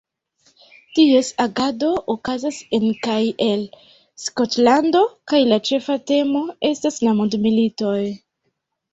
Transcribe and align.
Ties 0.99 1.27
agado 1.43 1.89
okazas 2.13 2.55
en 2.77 2.85
kaj 3.07 3.17
el 3.47 3.61
Skotlando 4.23 5.01
kaj 5.33 5.41
la 5.51 5.59
ĉefa 5.69 5.99
temo 6.13 6.41
estas 6.71 6.97
la 7.09 7.13
mondmilitoj. 7.21 7.99